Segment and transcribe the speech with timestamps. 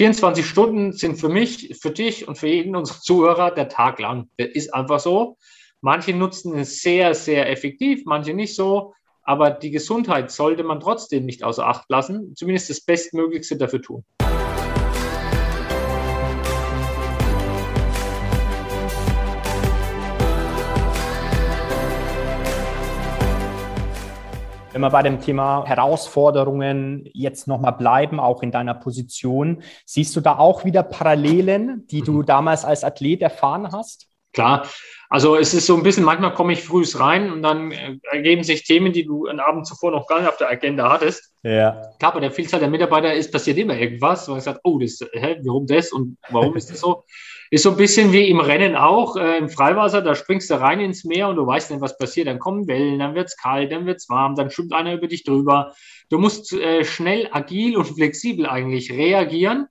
[0.00, 4.30] 24 Stunden sind für mich, für dich und für jeden unserer Zuhörer der Tag lang.
[4.38, 5.36] Das ist einfach so.
[5.82, 8.94] Manche nutzen es sehr, sehr effektiv, manche nicht so.
[9.24, 14.04] Aber die Gesundheit sollte man trotzdem nicht außer Acht lassen, zumindest das Bestmöglichste dafür tun.
[24.80, 30.22] Wenn wir bei dem Thema Herausforderungen jetzt nochmal bleiben, auch in deiner Position, siehst du
[30.22, 32.24] da auch wieder Parallelen, die du mhm.
[32.24, 34.06] damals als Athlet erfahren hast?
[34.32, 34.66] Klar,
[35.10, 38.42] also es ist so ein bisschen, manchmal komme ich früh rein und dann äh, ergeben
[38.42, 41.30] sich Themen, die du einen Abend zuvor noch gar nicht auf der Agenda hattest.
[41.42, 41.82] Ja.
[41.98, 44.98] Klar, bei der Vielzahl der Mitarbeiter ist passiert immer irgendwas, wo ich sage, oh, das,
[45.12, 47.04] hä, warum das und warum ist das so?
[47.52, 50.78] Ist so ein bisschen wie im Rennen auch, äh, im Freiwasser, da springst du rein
[50.78, 52.28] ins Meer und du weißt nicht, was passiert.
[52.28, 55.08] Dann kommen Wellen, dann wird es kalt, dann wird es warm, dann schwimmt einer über
[55.08, 55.74] dich drüber.
[56.10, 59.66] Du musst äh, schnell, agil und flexibel eigentlich reagieren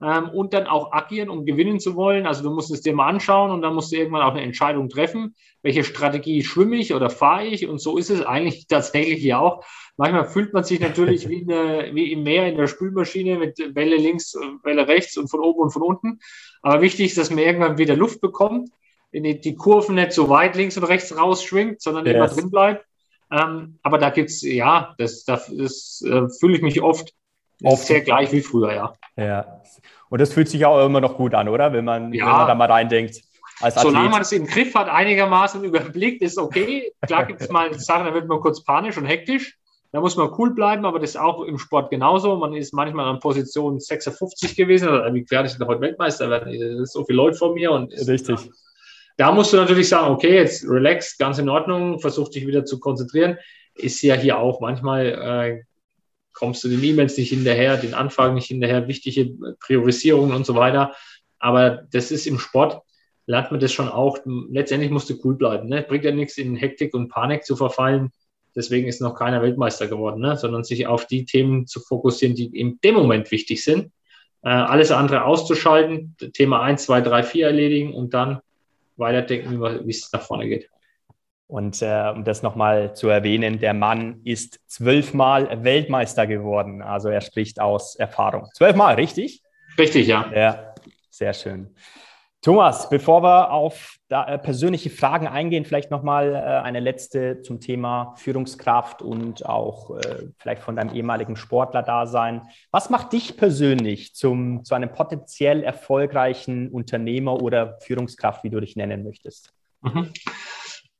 [0.00, 2.26] ähm, und dann auch agieren, um gewinnen zu wollen.
[2.26, 4.88] Also du musst es dir mal anschauen und dann musst du irgendwann auch eine Entscheidung
[4.88, 7.66] treffen, welche Strategie schwimme ich oder fahre ich.
[7.66, 9.64] Und so ist es eigentlich tatsächlich hier auch.
[9.96, 13.96] Manchmal fühlt man sich natürlich wie, eine, wie im Meer in der Spülmaschine mit Welle
[13.96, 16.18] links, Welle rechts und von oben und von unten.
[16.64, 18.70] Aber wichtig ist, dass man irgendwann wieder Luft bekommt,
[19.12, 22.14] die, die Kurven nicht so weit links und rechts rausschwingt, sondern yes.
[22.14, 22.86] immer drin bleibt.
[23.30, 27.12] Ähm, aber da gibt es, ja, das, das, das äh, fühle ich mich oft,
[27.62, 28.94] oft sehr gleich wie früher, ja.
[29.16, 29.60] Ja.
[30.08, 31.72] Und das fühlt sich auch immer noch gut an, oder?
[31.74, 32.24] Wenn man, ja.
[32.24, 33.20] wenn man da mal reindenkt.
[33.60, 36.92] Als Solange man es im Griff hat, einigermaßen überblickt, ist okay.
[37.02, 39.58] Klar gibt es mal Sachen, da wird man kurz panisch und hektisch.
[39.94, 42.34] Da muss man cool bleiben, aber das ist auch im Sport genauso.
[42.34, 46.52] Man ist manchmal an Position 56 gewesen, oder wie gefährlich ist heute Weltmeister werden?
[46.82, 47.70] Ist so viele Leute vor mir.
[47.70, 48.40] Und Richtig.
[49.16, 52.80] Da musst du natürlich sagen, okay, jetzt relax, ganz in Ordnung, versuch dich wieder zu
[52.80, 53.38] konzentrieren.
[53.76, 55.62] Ist ja hier auch manchmal äh,
[56.32, 60.92] kommst du den E-Mails nicht hinterher, den Anfragen nicht hinterher, wichtige Priorisierungen und so weiter.
[61.38, 62.82] Aber das ist im Sport,
[63.26, 64.18] lernt man das schon auch.
[64.50, 65.68] Letztendlich musst du cool bleiben.
[65.68, 65.84] Ne?
[65.88, 68.10] Bringt ja nichts, in Hektik und Panik zu verfallen.
[68.54, 70.36] Deswegen ist noch keiner Weltmeister geworden, ne?
[70.36, 73.92] sondern sich auf die Themen zu fokussieren, die in dem Moment wichtig sind.
[74.42, 78.40] Äh, alles andere auszuschalten, Thema 1, 2, 3, 4 erledigen und dann
[78.96, 80.70] weiterdenken, wie es nach vorne geht.
[81.46, 86.80] Und äh, um das nochmal zu erwähnen, der Mann ist zwölfmal Weltmeister geworden.
[86.80, 88.48] Also er spricht aus Erfahrung.
[88.54, 89.42] Zwölfmal, richtig?
[89.78, 90.30] Richtig, ja.
[90.34, 90.74] Ja,
[91.10, 91.74] sehr schön.
[92.44, 98.12] Thomas, bevor wir auf äh, persönliche Fragen eingehen, vielleicht nochmal äh, eine letzte zum Thema
[98.18, 102.42] Führungskraft und auch äh, vielleicht von deinem ehemaligen Sportler-Dasein.
[102.70, 108.76] Was macht dich persönlich zum, zu einem potenziell erfolgreichen Unternehmer oder Führungskraft, wie du dich
[108.76, 109.54] nennen möchtest?
[109.80, 110.12] Mhm.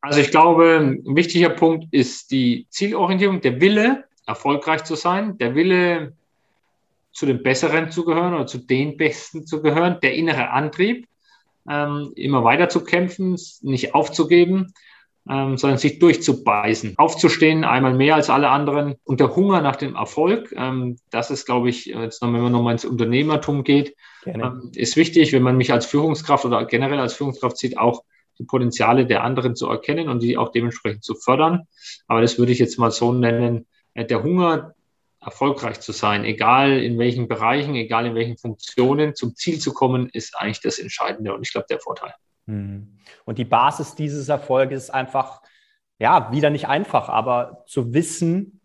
[0.01, 5.55] Also ich glaube, ein wichtiger Punkt ist die Zielorientierung, der Wille, erfolgreich zu sein, der
[5.55, 6.15] Wille,
[7.13, 11.07] zu den Besseren zu gehören oder zu den Besten zu gehören, der innere Antrieb
[11.69, 14.73] ähm, immer weiter zu kämpfen, nicht aufzugeben,
[15.29, 18.97] ähm, sondern sich durchzubeißen, aufzustehen, einmal mehr als alle anderen.
[19.05, 22.53] Und der Hunger nach dem Erfolg, ähm, das ist, glaube ich, jetzt noch, wenn man
[22.53, 23.95] nochmal ins Unternehmertum geht,
[24.27, 28.05] ähm, ist wichtig, wenn man mich als Führungskraft oder generell als Führungskraft sieht, auch
[28.39, 31.69] die Potenziale der anderen zu erkennen und die auch dementsprechend zu fördern.
[32.07, 34.75] Aber das würde ich jetzt mal so nennen, äh, der Hunger
[35.25, 40.09] erfolgreich zu sein, egal in welchen Bereichen, egal in welchen Funktionen, zum Ziel zu kommen,
[40.11, 42.15] ist eigentlich das Entscheidende und ich glaube der Vorteil.
[42.47, 42.99] Hm.
[43.25, 45.41] Und die Basis dieses Erfolges ist einfach,
[45.99, 48.61] ja, wieder nicht einfach, aber zu wissen,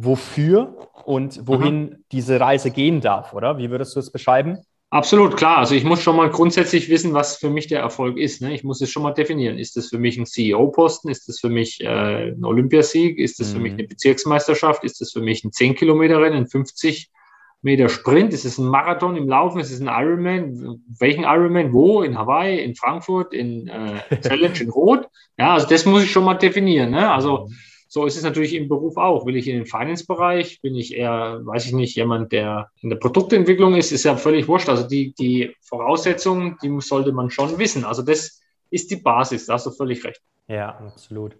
[0.00, 2.04] wofür und wohin mhm.
[2.12, 3.58] diese Reise gehen darf, oder?
[3.58, 4.58] Wie würdest du es beschreiben?
[4.90, 5.58] Absolut, klar.
[5.58, 8.40] Also ich muss schon mal grundsätzlich wissen, was für mich der Erfolg ist.
[8.40, 8.54] Ne?
[8.54, 9.58] Ich muss es schon mal definieren.
[9.58, 11.10] Ist das für mich ein CEO-Posten?
[11.10, 13.18] Ist das für mich äh, ein Olympiasieg?
[13.18, 13.52] Ist das mhm.
[13.52, 13.78] für mich mhm.
[13.80, 14.84] eine Bezirksmeisterschaft?
[14.84, 17.10] Ist das für mich ein 10-Kilometer-Rennen, ein 50
[17.60, 18.32] Meter Sprint?
[18.32, 19.60] Ist es ein Marathon im Laufen?
[19.60, 20.82] Ist es ein Ironman?
[20.98, 21.74] Welchen Ironman?
[21.74, 22.00] Wo?
[22.00, 25.06] In Hawaii, in Frankfurt, in äh, Challenge, in Rot?
[25.36, 26.92] Ja, also das muss ich schon mal definieren.
[26.92, 27.12] Ne?
[27.12, 27.54] Also mhm.
[27.90, 29.24] So ist es natürlich im Beruf auch.
[29.24, 30.60] Will ich in den Finance-Bereich?
[30.60, 33.92] Bin ich eher, weiß ich nicht, jemand, der in der Produktentwicklung ist?
[33.92, 34.68] Ist ja völlig wurscht.
[34.68, 37.84] Also die, die Voraussetzungen, die sollte man schon wissen.
[37.84, 39.46] Also das ist die Basis.
[39.46, 40.20] Da hast du völlig recht.
[40.48, 41.36] Ja, absolut.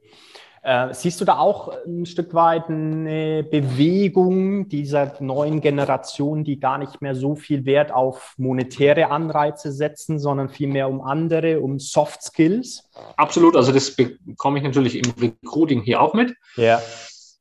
[0.62, 6.78] Äh, siehst du da auch ein Stück weit eine Bewegung dieser neuen Generation, die gar
[6.78, 12.22] nicht mehr so viel Wert auf monetäre Anreize setzen, sondern vielmehr um andere, um Soft
[12.22, 12.88] Skills?
[13.16, 16.34] Absolut, also das bekomme ich natürlich im Recruiting hier auch mit.
[16.56, 16.80] Ja.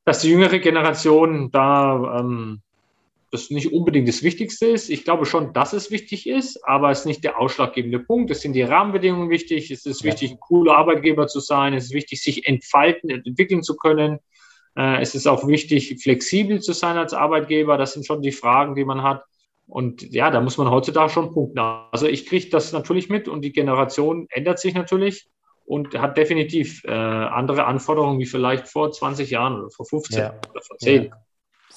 [0.04, 2.62] Dass die jüngere Generation da ähm,
[3.30, 4.88] das nicht unbedingt das Wichtigste ist.
[4.88, 8.30] Ich glaube schon, dass es wichtig ist, aber es ist nicht der ausschlaggebende Punkt.
[8.30, 9.70] Es sind die Rahmenbedingungen wichtig.
[9.70, 10.06] Es ist ja.
[10.06, 11.74] wichtig, ein cooler Arbeitgeber zu sein.
[11.74, 14.18] Es ist wichtig, sich entfalten und entwickeln zu können.
[14.76, 17.76] Äh, es ist auch wichtig, flexibel zu sein als Arbeitgeber.
[17.76, 19.24] Das sind schon die Fragen, die man hat.
[19.66, 21.58] Und ja, da muss man heutzutage schon punkten.
[21.58, 25.28] Also ich kriege das natürlich mit und die Generation ändert sich natürlich
[25.66, 30.40] und hat definitiv äh, andere Anforderungen wie vielleicht vor 20 Jahren oder vor 15 ja.
[30.50, 31.04] oder vor 10.
[31.04, 31.10] Ja.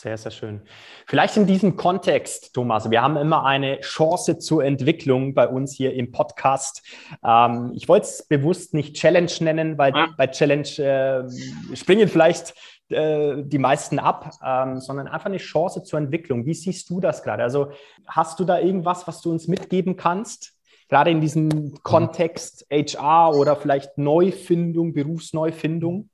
[0.01, 0.61] Sehr, sehr schön.
[1.05, 5.93] Vielleicht in diesem Kontext, Thomas, wir haben immer eine Chance zur Entwicklung bei uns hier
[5.93, 6.81] im Podcast.
[7.23, 10.07] Ähm, ich wollte es bewusst nicht Challenge nennen, weil ja.
[10.17, 12.55] bei Challenge äh, springen vielleicht
[12.89, 16.47] äh, die meisten ab, ähm, sondern einfach eine Chance zur Entwicklung.
[16.47, 17.43] Wie siehst du das gerade?
[17.43, 17.71] Also
[18.07, 20.53] hast du da irgendwas, was du uns mitgeben kannst?
[20.89, 26.09] Gerade in diesem Kontext HR oder vielleicht Neufindung, Berufsneufindung?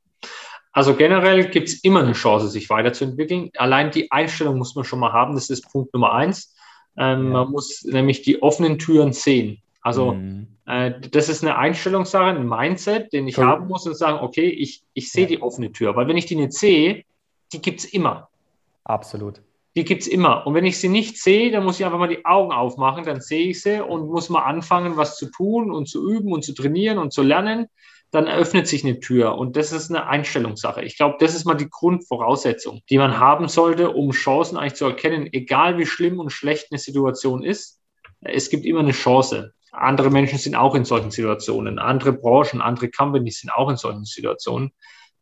[0.77, 3.49] Also generell gibt es immer eine Chance, sich weiterzuentwickeln.
[3.57, 5.33] Allein die Einstellung muss man schon mal haben.
[5.33, 6.55] Das ist Punkt Nummer eins.
[6.95, 7.31] Ähm, ja.
[7.31, 9.63] Man muss nämlich die offenen Türen sehen.
[9.81, 10.45] Also mhm.
[10.67, 13.45] äh, das ist eine Einstellungssache, ein Mindset, den ich cool.
[13.45, 15.29] haben muss und sagen, okay, ich, ich sehe ja.
[15.29, 15.95] die offene Tür.
[15.95, 17.05] Weil wenn ich die nicht sehe,
[17.53, 18.29] die gibt es immer.
[18.83, 19.41] Absolut.
[19.75, 20.45] Die gibt es immer.
[20.45, 23.19] Und wenn ich sie nicht sehe, dann muss ich einfach mal die Augen aufmachen, dann
[23.19, 26.53] sehe ich sie und muss mal anfangen, was zu tun und zu üben und zu
[26.53, 27.65] trainieren und zu lernen
[28.11, 29.37] dann eröffnet sich eine Tür.
[29.37, 30.83] Und das ist eine Einstellungssache.
[30.83, 34.85] Ich glaube, das ist mal die Grundvoraussetzung, die man haben sollte, um Chancen eigentlich zu
[34.85, 37.81] erkennen, egal wie schlimm und schlecht eine Situation ist.
[38.21, 39.53] Es gibt immer eine Chance.
[39.71, 41.79] Andere Menschen sind auch in solchen Situationen.
[41.79, 44.71] Andere Branchen, andere Companies sind auch in solchen Situationen.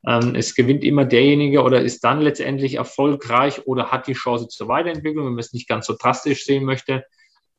[0.07, 4.67] Ähm, es gewinnt immer derjenige oder ist dann letztendlich erfolgreich oder hat die Chance zur
[4.67, 7.05] Weiterentwicklung, wenn man es nicht ganz so drastisch sehen möchte,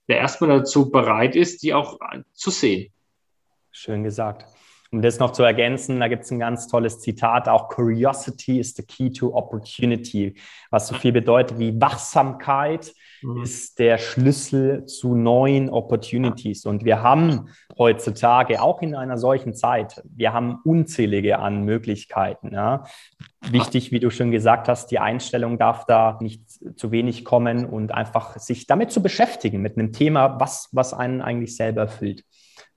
[0.09, 1.99] der erstmal dazu bereit ist, die auch
[2.33, 2.93] zu sehen.
[3.73, 4.56] Schön gesagt.
[4.97, 8.75] Um das noch zu ergänzen, da gibt es ein ganz tolles Zitat, auch Curiosity is
[8.75, 10.33] the key to opportunity,
[10.71, 13.43] was so viel bedeutet wie Wachsamkeit mhm.
[13.43, 16.65] ist der Schlüssel zu neuen Opportunities.
[16.65, 22.55] Und wir haben heutzutage, auch in einer solchen Zeit, wir haben unzählige an Möglichkeiten.
[22.55, 22.85] Ja.
[23.51, 26.43] Wichtig, wie du schon gesagt hast, die Einstellung darf da nicht
[26.79, 31.21] zu wenig kommen und einfach sich damit zu beschäftigen, mit einem Thema, was, was einen
[31.21, 32.25] eigentlich selber erfüllt.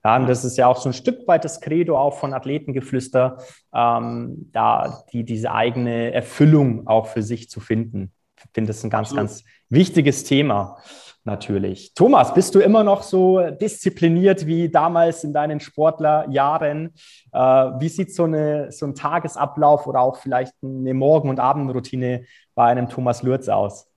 [0.03, 3.37] Ja, und das ist ja auch so ein Stück weit das Credo auch von Athletengeflüster,
[3.73, 8.11] ähm, da die, diese eigene Erfüllung auch für sich zu finden.
[8.37, 10.77] Ich finde das ein ganz, ganz wichtiges Thema
[11.25, 11.93] natürlich.
[11.93, 16.93] Thomas, bist du immer noch so diszipliniert wie damals in deinen Sportlerjahren?
[17.31, 22.25] Äh, wie sieht so, eine, so ein Tagesablauf oder auch vielleicht eine Morgen- und Abendroutine
[22.55, 23.87] bei einem Thomas Lürz aus?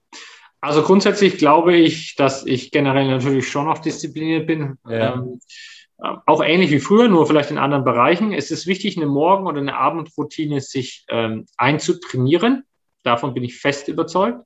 [0.60, 4.78] Also grundsätzlich glaube ich, dass ich generell natürlich schon noch diszipliniert bin.
[4.88, 5.14] Ja.
[5.14, 5.40] Ähm,
[6.26, 8.32] auch ähnlich wie früher, nur vielleicht in anderen Bereichen.
[8.32, 12.64] Es ist wichtig, eine Morgen- oder eine Abendroutine sich ähm, einzutrainieren.
[13.04, 14.44] Davon bin ich fest überzeugt.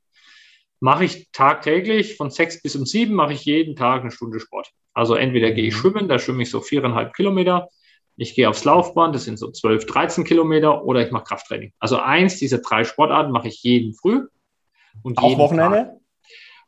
[0.80, 4.70] Mache ich tagtäglich von sechs bis um sieben, mache ich jeden Tag eine Stunde Sport.
[4.92, 5.78] Also entweder gehe ich mhm.
[5.78, 7.68] schwimmen, da schwimme ich so viereinhalb Kilometer.
[8.18, 11.72] Ich gehe aufs Laufband, das sind so zwölf, dreizehn Kilometer, oder ich mache Krafttraining.
[11.78, 14.26] Also eins dieser drei Sportarten mache ich jeden früh.
[15.02, 15.76] Und auch Wochenende?
[15.76, 15.92] Tag.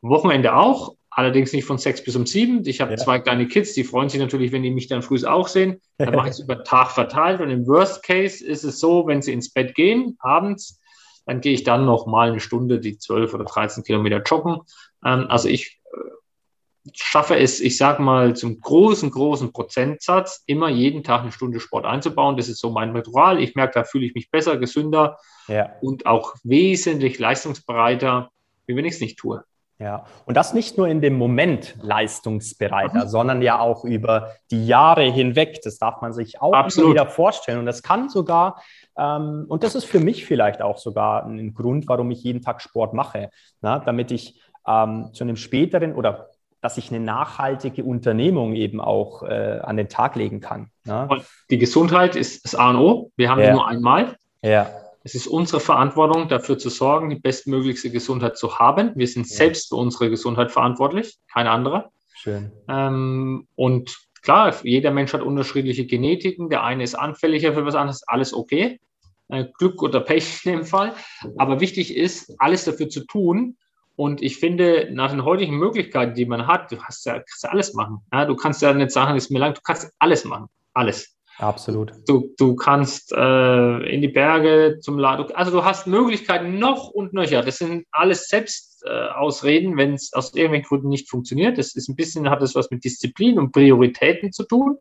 [0.02, 2.62] Wochenende auch allerdings nicht von sechs bis um sieben.
[2.64, 2.96] Ich habe ja.
[2.96, 5.80] zwei kleine Kids, die freuen sich natürlich, wenn die mich dann früh auch sehen.
[5.96, 9.20] Dann mache ich es über Tag verteilt und im Worst Case ist es so, wenn
[9.20, 10.80] sie ins Bett gehen, abends,
[11.26, 14.60] dann gehe ich dann noch mal eine Stunde die zwölf oder 13 Kilometer joggen.
[15.04, 21.02] Ähm, also ich äh, schaffe es, ich sage mal, zum großen, großen Prozentsatz immer jeden
[21.02, 22.36] Tag eine Stunde Sport einzubauen.
[22.36, 23.42] Das ist so mein Ritual.
[23.42, 25.18] Ich merke, da fühle ich mich besser, gesünder
[25.48, 25.72] ja.
[25.80, 28.30] und auch wesentlich leistungsbereiter,
[28.66, 29.42] wie wenn ich es nicht tue.
[29.80, 33.08] Ja, und das nicht nur in dem Moment leistungsbereiter, mhm.
[33.08, 35.60] sondern ja auch über die Jahre hinweg.
[35.62, 36.94] Das darf man sich auch Absolut.
[36.94, 37.60] wieder vorstellen.
[37.60, 38.60] Und das kann sogar,
[38.98, 42.60] ähm, und das ist für mich vielleicht auch sogar ein Grund, warum ich jeden Tag
[42.60, 43.30] Sport mache,
[43.60, 46.30] na, damit ich ähm, zu einem späteren oder
[46.60, 50.70] dass ich eine nachhaltige Unternehmung eben auch äh, an den Tag legen kann.
[50.84, 53.12] Und die Gesundheit ist das A und O.
[53.14, 53.46] Wir haben ja.
[53.46, 54.16] die nur einmal.
[54.42, 54.68] Ja.
[55.04, 58.92] Es ist unsere Verantwortung, dafür zu sorgen, die bestmöglichste Gesundheit zu haben.
[58.94, 59.36] Wir sind ja.
[59.36, 61.90] selbst für unsere Gesundheit verantwortlich, kein anderer.
[62.14, 62.50] Schön.
[62.68, 66.50] Ähm, und klar, jeder Mensch hat unterschiedliche Genetiken.
[66.50, 68.80] Der eine ist anfälliger für was anderes, alles okay.
[69.28, 70.94] Äh, Glück oder Pech in dem Fall.
[71.36, 73.56] Aber wichtig ist, alles dafür zu tun.
[73.94, 77.50] Und ich finde, nach den heutigen Möglichkeiten, die man hat, du hast ja, kannst ja
[77.50, 77.98] alles machen.
[78.12, 80.46] Ja, du kannst ja nicht sagen, es ist mir lang, du kannst alles machen.
[80.72, 81.17] Alles.
[81.38, 81.92] Absolut.
[82.08, 85.32] Du, du kannst äh, in die Berge zum Laden.
[85.36, 87.42] Also du hast Möglichkeiten noch und nöcher.
[87.42, 91.56] Das sind alles Selbstausreden, äh, wenn es aus irgendwelchen Gründen nicht funktioniert.
[91.56, 94.78] Das ist ein bisschen, hat das was mit Disziplin und Prioritäten zu tun.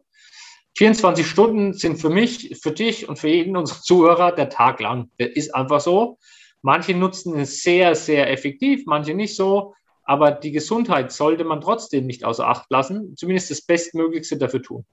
[0.78, 5.12] 24 Stunden sind für mich, für dich und für jeden unserer Zuhörer der Tag lang.
[5.20, 6.18] Das ist einfach so.
[6.64, 9.76] Manche nutzen es sehr, sehr effektiv, manche nicht so.
[10.04, 13.16] Aber die Gesundheit sollte man trotzdem nicht außer Acht lassen.
[13.16, 14.86] Zumindest das Bestmöglichste dafür tun.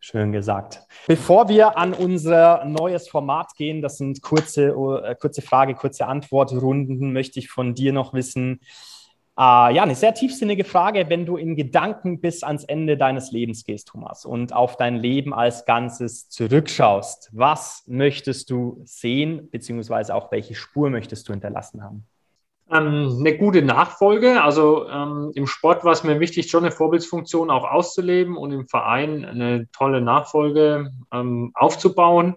[0.00, 0.82] Schön gesagt.
[1.06, 7.12] Bevor wir an unser neues Format gehen, das sind kurze, äh, kurze Frage, kurze Antwortrunden,
[7.12, 8.60] möchte ich von dir noch wissen,
[9.40, 13.62] Uh, ja, eine sehr tiefsinnige Frage, wenn du in Gedanken bis ans Ende deines Lebens
[13.62, 17.30] gehst, Thomas, und auf dein Leben als Ganzes zurückschaust.
[17.30, 22.04] Was möchtest du sehen, beziehungsweise auch welche Spur möchtest du hinterlassen haben?
[22.70, 24.42] Ähm, eine gute Nachfolge.
[24.42, 28.68] Also ähm, im Sport war es mir wichtig, schon eine Vorbildsfunktion auch auszuleben und im
[28.68, 32.36] Verein eine tolle Nachfolge ähm, aufzubauen.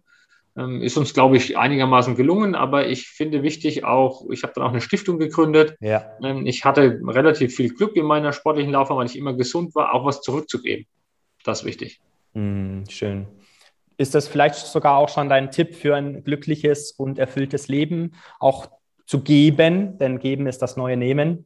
[0.55, 4.63] Ähm, ist uns, glaube ich, einigermaßen gelungen, aber ich finde wichtig auch, ich habe dann
[4.63, 5.75] auch eine Stiftung gegründet.
[5.79, 6.11] Ja.
[6.23, 9.93] Ähm, ich hatte relativ viel Glück in meiner sportlichen Laufbahn, weil ich immer gesund war,
[9.93, 10.85] auch was zurückzugeben.
[11.43, 11.99] Das ist wichtig.
[12.33, 13.27] Mm, schön.
[13.97, 18.67] Ist das vielleicht sogar auch schon dein Tipp für ein glückliches und erfülltes Leben, auch
[19.11, 21.45] zu geben, denn geben ist das neue Nehmen,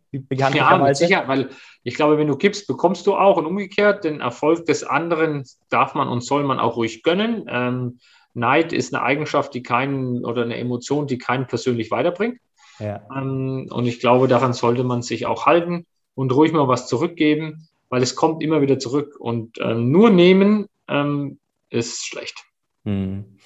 [0.60, 1.50] Ja, sicher, weil
[1.82, 5.96] ich glaube, wenn du gibst, bekommst du auch und umgekehrt, den Erfolg des anderen darf
[5.96, 7.48] man und soll man auch ruhig gönnen.
[7.50, 7.98] Ähm,
[8.36, 12.38] Neid ist eine Eigenschaft, die keinen oder eine Emotion, die keinen persönlich weiterbringt.
[12.78, 13.02] Ja.
[13.12, 17.68] Ähm, und ich glaube, daran sollte man sich auch halten und ruhig mal was zurückgeben,
[17.90, 19.16] weil es kommt immer wieder zurück.
[19.18, 21.40] Und ähm, nur nehmen ähm,
[21.72, 22.44] ist schlecht.
[22.84, 23.40] Hm.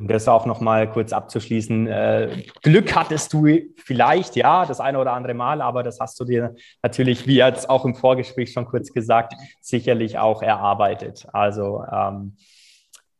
[0.00, 5.12] Um das auch nochmal kurz abzuschließen, äh, Glück hattest du vielleicht, ja, das eine oder
[5.12, 8.94] andere Mal, aber das hast du dir natürlich, wie jetzt auch im Vorgespräch schon kurz
[8.94, 11.26] gesagt, sicherlich auch erarbeitet.
[11.34, 12.36] Also ähm,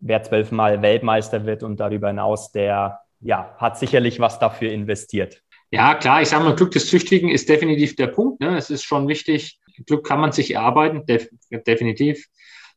[0.00, 5.42] wer zwölfmal Weltmeister wird und darüber hinaus, der ja, hat sicherlich was dafür investiert.
[5.70, 8.40] Ja, klar, ich sage mal, Glück des Züchtigen ist definitiv der Punkt.
[8.40, 8.56] Ne?
[8.56, 12.26] Es ist schon wichtig, Glück kann man sich erarbeiten, def definitiv.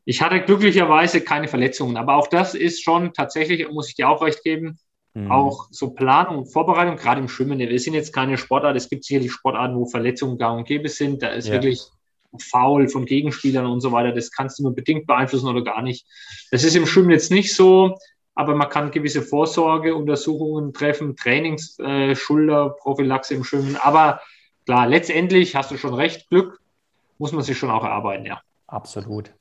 [0.05, 4.22] Ich hatte glücklicherweise keine Verletzungen, aber auch das ist schon tatsächlich, muss ich dir auch
[4.22, 4.77] recht geben,
[5.13, 5.31] mhm.
[5.31, 7.60] auch so Planung und Vorbereitung, gerade im Schwimmen.
[7.60, 11.22] Wir sind jetzt keine Sportart, es gibt sicherlich Sportarten, wo Verletzungen gang und gäbe sind.
[11.24, 11.53] Da ist ja.
[11.53, 11.81] wirklich
[12.39, 14.12] Foul von Gegenspielern und so weiter.
[14.12, 16.05] Das kannst du nur bedingt beeinflussen oder gar nicht.
[16.51, 17.98] Das ist im Schwimmen jetzt nicht so,
[18.36, 23.77] aber man kann gewisse Vorsorgeuntersuchungen treffen, Trainings, äh, Schulter, Prophylaxe im Schwimmen.
[23.77, 24.22] Aber
[24.65, 26.60] klar, letztendlich hast du schon recht, Glück
[27.19, 28.41] muss man sich schon auch erarbeiten, ja.
[28.67, 29.31] Absolut.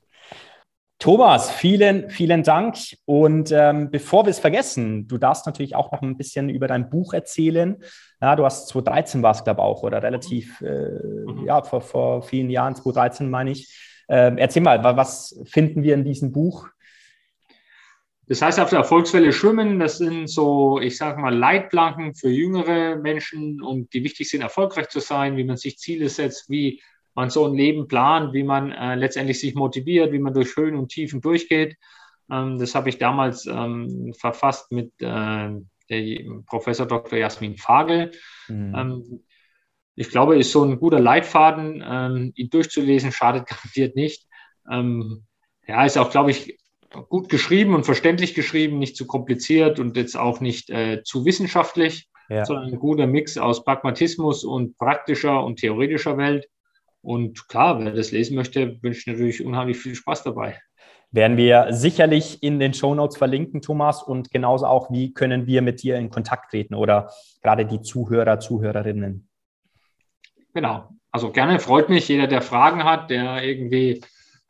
[1.03, 2.77] Thomas, vielen, vielen Dank.
[3.03, 6.89] Und ähm, bevor wir es vergessen, du darfst natürlich auch noch ein bisschen über dein
[6.89, 7.75] Buch erzählen.
[8.21, 11.43] Ja, du hast 2013 war es, glaube ich, auch, oder relativ, äh, mhm.
[11.45, 13.77] ja, vor, vor vielen Jahren, 2013 meine ich.
[14.07, 16.69] Ähm, erzähl mal, was finden wir in diesem Buch?
[18.27, 22.95] Das heißt, auf der Erfolgswelle schwimmen, das sind so, ich sage mal, Leitplanken für jüngere
[22.95, 26.81] Menschen und die wichtig sind, erfolgreich zu sein, wie man sich Ziele setzt, wie
[27.15, 30.75] man so ein Leben plant, wie man äh, letztendlich sich motiviert, wie man durch Höhen
[30.75, 31.77] und Tiefen durchgeht.
[32.31, 35.49] Ähm, das habe ich damals ähm, verfasst mit äh,
[35.89, 37.19] der Professor Dr.
[37.19, 38.11] Jasmin Fagel.
[38.47, 38.75] Mhm.
[38.75, 39.23] Ähm,
[39.95, 41.83] ich glaube, ist so ein guter Leitfaden.
[41.85, 44.27] Ähm, ihn durchzulesen schadet garantiert nicht.
[44.69, 45.25] Ähm,
[45.67, 46.57] ja, ist auch, glaube ich,
[47.09, 52.07] gut geschrieben und verständlich geschrieben, nicht zu kompliziert und jetzt auch nicht äh, zu wissenschaftlich,
[52.29, 52.45] ja.
[52.45, 56.47] sondern ein guter Mix aus Pragmatismus und praktischer und theoretischer Welt.
[57.03, 60.59] Und klar, wer das lesen möchte, wünsche ich natürlich unheimlich viel Spaß dabei.
[61.11, 65.61] Werden wir sicherlich in den Show Notes verlinken, Thomas, und genauso auch, wie können wir
[65.61, 67.11] mit dir in Kontakt treten oder
[67.43, 69.27] gerade die Zuhörer, Zuhörerinnen.
[70.55, 72.07] Genau, also gerne, freut mich.
[72.07, 74.01] Jeder, der Fragen hat, der irgendwie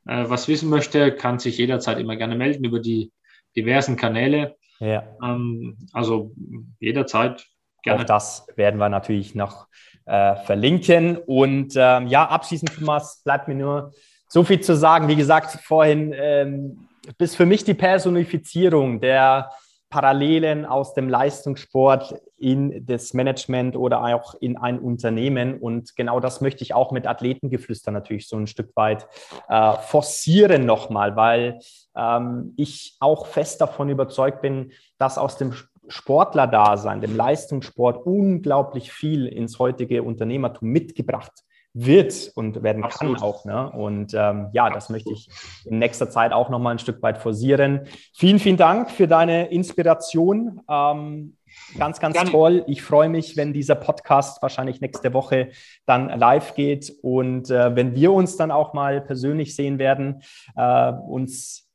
[0.06, 3.12] äh, was wissen möchte, kann sich jederzeit immer gerne melden über die
[3.56, 4.56] diversen Kanäle.
[4.80, 5.04] Ja.
[5.24, 6.34] Ähm, also
[6.80, 7.46] jederzeit
[7.84, 8.04] gerne.
[8.04, 9.68] Auch das werden wir natürlich noch
[10.06, 11.18] äh, verlinken.
[11.18, 13.92] Und ähm, ja, abschließend, Thomas, bleibt mir nur
[14.28, 15.08] so viel zu sagen.
[15.08, 19.52] Wie gesagt, vorhin ähm, bist für mich die Personifizierung der
[19.94, 25.60] Parallelen aus dem Leistungssport in das Management oder auch in ein Unternehmen.
[25.60, 29.08] Und genau das möchte ich auch mit Athletengeflüster natürlich so ein Stück weit
[29.50, 31.60] äh, forcieren nochmal, weil
[31.96, 35.54] ähm, ich auch fest davon überzeugt bin, dass aus dem
[35.88, 43.18] Sportlerdasein, dem Leistungssport unglaublich viel ins heutige Unternehmertum mitgebracht wird und werden Absolut.
[43.18, 43.46] kann auch.
[43.46, 43.72] Ne?
[43.72, 45.28] Und ähm, ja, das möchte ich
[45.66, 47.88] in nächster Zeit auch nochmal ein Stück weit forcieren.
[48.14, 50.62] Vielen, vielen Dank für deine Inspiration.
[50.70, 51.38] Ähm,
[51.78, 52.30] ganz, ganz Gerne.
[52.30, 52.64] toll.
[52.68, 55.50] Ich freue mich, wenn dieser Podcast wahrscheinlich nächste Woche
[55.86, 60.22] dann live geht und äh, wenn wir uns dann auch mal persönlich sehen werden,
[60.56, 61.68] äh, uns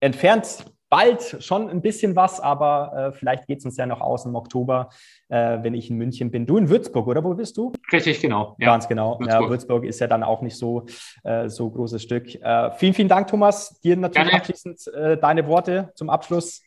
[0.00, 4.24] entfernt bald schon ein bisschen was, aber äh, vielleicht geht es uns ja noch aus
[4.24, 4.90] im Oktober,
[5.28, 6.46] äh, wenn ich in München bin.
[6.46, 7.72] Du in Würzburg, oder wo bist du?
[7.92, 8.56] Richtig, genau.
[8.58, 8.68] Ja.
[8.68, 9.18] Ganz genau.
[9.18, 9.42] Würzburg.
[9.42, 10.86] Ja, Würzburg ist ja dann auch nicht so
[11.24, 12.34] äh, so großes Stück.
[12.34, 13.80] Äh, vielen, vielen Dank, Thomas.
[13.80, 14.40] Dir natürlich Gerne.
[14.40, 16.62] abschließend äh, deine Worte zum Abschluss.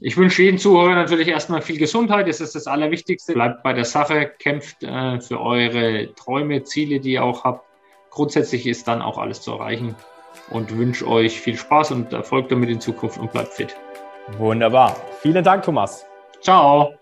[0.00, 2.28] Ich wünsche jedem Zuhörer natürlich erstmal viel Gesundheit.
[2.28, 3.32] Das ist das Allerwichtigste.
[3.32, 7.66] Bleibt bei der Sache, kämpft äh, für eure Träume, Ziele, die ihr auch habt.
[8.10, 9.96] Grundsätzlich ist dann auch alles zu erreichen
[10.50, 13.76] und wünsche euch viel Spaß und Erfolg damit in Zukunft und bleibt fit.
[14.36, 14.96] Wunderbar.
[15.20, 16.06] Vielen Dank, Thomas.
[16.40, 16.97] Ciao.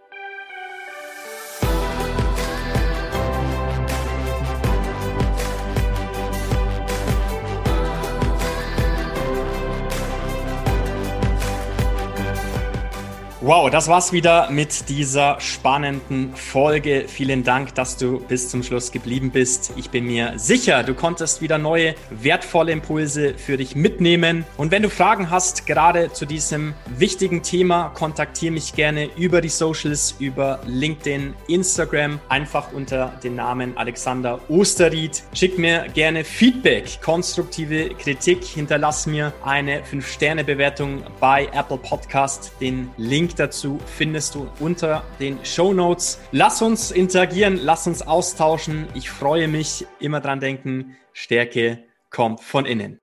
[13.46, 17.04] Wow, das war's wieder mit dieser spannenden Folge.
[17.06, 19.72] Vielen Dank, dass du bis zum Schluss geblieben bist.
[19.76, 24.44] Ich bin mir sicher, du konntest wieder neue wertvolle Impulse für dich mitnehmen.
[24.56, 29.48] Und wenn du Fragen hast, gerade zu diesem wichtigen Thema, kontaktiere mich gerne über die
[29.48, 35.22] Socials, über LinkedIn, Instagram, einfach unter dem Namen Alexander Osterried.
[35.34, 42.50] Schick mir gerne Feedback, konstruktive Kritik, hinterlass mir eine 5-Sterne-Bewertung bei Apple Podcast.
[42.60, 42.90] Den
[43.36, 46.18] Dazu findest du unter den Show Notes.
[46.32, 48.88] Lass uns interagieren, lass uns austauschen.
[48.94, 49.86] Ich freue mich.
[50.00, 52.98] Immer dran denken, Stärke kommt von innen.